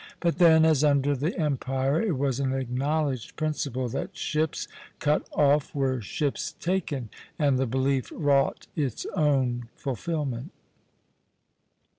But 0.19 0.39
then, 0.39 0.65
as 0.65 0.83
under 0.83 1.15
the 1.15 1.37
empire, 1.39 2.01
it 2.01 2.17
was 2.17 2.39
an 2.39 2.53
acknowledged 2.55 3.35
principle 3.35 3.87
that 3.89 4.17
ships 4.17 4.67
cut 4.97 5.29
off 5.31 5.75
were 5.75 6.01
ships 6.01 6.53
taken, 6.59 7.09
and 7.37 7.59
the 7.59 7.67
belief 7.67 8.11
wrought 8.11 8.65
its 8.75 9.05
own 9.15 9.69
fulfilment." 9.75 10.53